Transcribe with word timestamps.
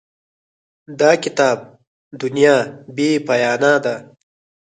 د 0.99 1.01
کتاب 1.23 1.57
دنیا 2.21 2.57
بې 2.95 3.09
پایانه 3.27 3.73
ده. 3.83 3.95